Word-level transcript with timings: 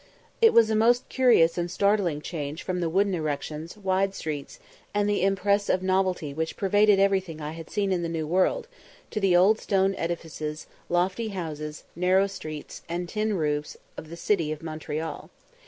It 0.41 0.51
was 0.51 0.71
a 0.71 0.75
most 0.75 1.07
curious 1.09 1.59
and 1.59 1.69
startling 1.69 2.23
change 2.23 2.63
from 2.63 2.79
the 2.79 2.89
wooden 2.89 3.13
erections, 3.13 3.77
wide 3.77 4.15
streets, 4.15 4.57
and 4.95 5.07
the 5.07 5.21
impress 5.21 5.69
of 5.69 5.83
novelty 5.83 6.33
which 6.33 6.57
pervaded 6.57 6.99
everything 6.99 7.39
I 7.39 7.51
had 7.51 7.69
seen 7.69 7.91
in 7.91 8.01
the 8.01 8.09
New 8.09 8.25
World, 8.25 8.67
to 9.11 9.19
the 9.19 9.35
old 9.35 9.59
stone 9.59 9.93
edifices, 9.93 10.65
lofty 10.89 11.27
houses, 11.27 11.83
narrow 11.95 12.25
streets, 12.25 12.81
and 12.89 13.07
tin 13.07 13.35
roofs 13.37 13.77
of 13.95 14.09
the 14.09 14.17
city 14.17 14.51
of 14.51 14.63
Montreal. 14.63 15.29